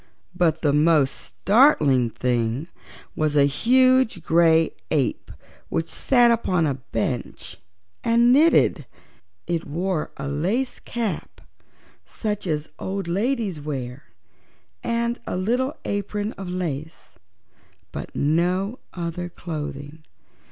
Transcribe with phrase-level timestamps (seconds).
[0.33, 2.67] But the most startling thing
[3.15, 5.31] was a huge gray ape
[5.69, 7.57] which sat upon a bench
[8.03, 8.87] and knitted.
[9.45, 11.39] It wore a lace cap,
[12.07, 14.05] such as old ladies wear,
[14.83, 17.13] and a little apron of lace,
[17.91, 20.01] but no other clothing.